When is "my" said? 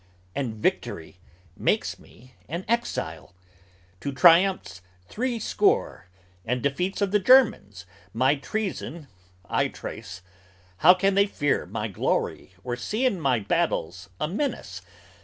8.11-8.33, 11.67-11.87, 13.21-13.41